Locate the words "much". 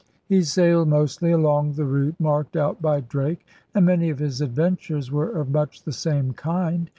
5.51-5.83